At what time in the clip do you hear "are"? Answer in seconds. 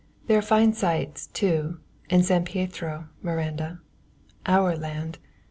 0.39-0.41